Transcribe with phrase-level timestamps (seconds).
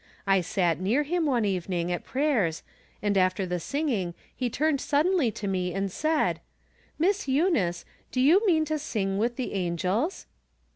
[0.25, 2.63] I sat near him, one even ing, at prayers,
[3.03, 6.39] and, after the singing, he turned suddenly to me, and said:■"
[6.97, 10.25] Miss Eunice, do you mean to sing with the angels